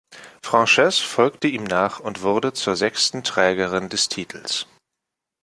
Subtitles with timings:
[0.41, 4.65] Frances folgte ihm nach und wurde zur sechsten Trägerin des Titels.